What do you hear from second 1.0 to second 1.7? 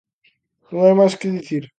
que dicir.